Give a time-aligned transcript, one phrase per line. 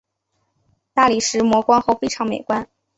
[0.95, 2.67] 大理石磨光后非常美观。